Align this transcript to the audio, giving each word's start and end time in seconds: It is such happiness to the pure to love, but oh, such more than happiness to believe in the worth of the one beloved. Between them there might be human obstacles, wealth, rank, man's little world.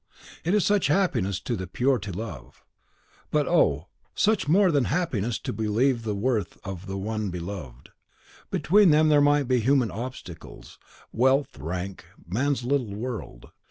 It 0.43 0.55
is 0.55 0.65
such 0.65 0.87
happiness 0.87 1.39
to 1.41 1.55
the 1.55 1.67
pure 1.67 1.99
to 1.99 2.11
love, 2.11 2.63
but 3.29 3.47
oh, 3.47 3.89
such 4.15 4.47
more 4.47 4.71
than 4.71 4.85
happiness 4.85 5.37
to 5.37 5.53
believe 5.53 5.97
in 5.97 6.01
the 6.05 6.15
worth 6.15 6.57
of 6.63 6.87
the 6.87 6.97
one 6.97 7.29
beloved. 7.29 7.89
Between 8.49 8.89
them 8.89 9.09
there 9.09 9.21
might 9.21 9.47
be 9.47 9.59
human 9.59 9.91
obstacles, 9.91 10.79
wealth, 11.11 11.59
rank, 11.59 12.05
man's 12.25 12.63
little 12.63 12.95
world. 12.95 13.51